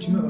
지나가 0.00 0.28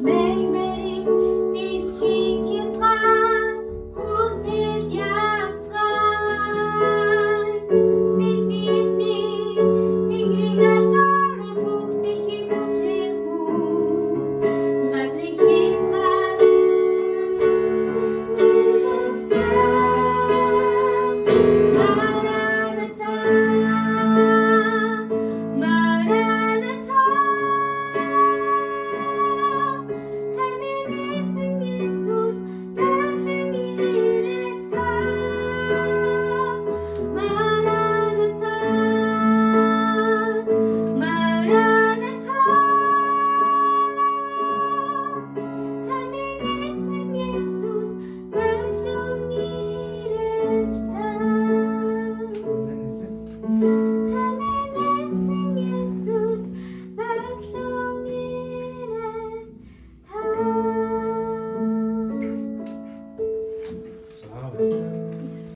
made 0.00 0.53